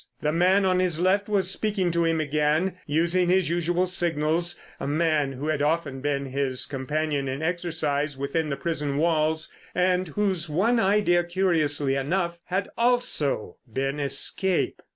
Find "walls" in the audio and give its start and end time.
8.97-9.51